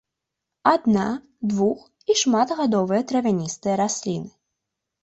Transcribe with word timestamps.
Адна-, 0.71 1.19
двух- 1.51 1.85
і 2.15 2.17
шматгадовыя 2.23 3.01
травяністыя 3.13 3.75
расліны. 3.85 4.29